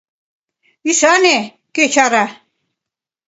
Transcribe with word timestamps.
—Ӱшане, 0.89 1.37
кӧ 1.75 1.83
чара. 1.93 2.25